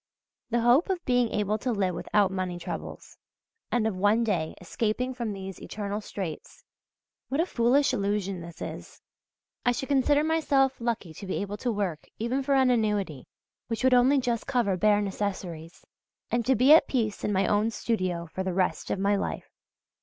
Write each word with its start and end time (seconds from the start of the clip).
The 0.49 0.61
hope 0.61 0.89
of 0.89 1.05
being 1.05 1.29
able 1.29 1.59
to 1.59 1.71
live 1.71 1.93
without 1.93 2.31
money 2.31 2.57
troubles, 2.57 3.19
and 3.71 3.85
of 3.85 3.95
one 3.95 4.23
day 4.23 4.55
escaping 4.59 5.13
from 5.13 5.31
these 5.31 5.61
eternal 5.61 6.01
straits 6.01 6.63
what 7.29 7.39
a 7.39 7.45
foolish 7.45 7.93
illusion 7.93 8.41
this 8.41 8.63
is! 8.63 8.99
I 9.63 9.71
should 9.71 9.89
consider 9.89 10.23
myself 10.23 10.73
lucky 10.81 11.13
to 11.13 11.27
be 11.27 11.35
able 11.35 11.57
to 11.57 11.71
work 11.71 12.07
even 12.17 12.41
for 12.41 12.55
an 12.55 12.71
annuity 12.71 13.27
which 13.67 13.83
would 13.83 13.93
only 13.93 14.17
just 14.17 14.47
cover 14.47 14.75
bare 14.75 15.01
necessaries, 15.01 15.85
and 16.31 16.43
to 16.47 16.55
be 16.55 16.73
at 16.73 16.87
peace 16.87 17.23
in 17.23 17.31
my 17.31 17.45
own 17.45 17.69
studio 17.69 18.25
for 18.33 18.41
the 18.41 18.55
rest 18.55 18.89
of 18.89 18.97
my 18.97 19.15
life. 19.15 19.51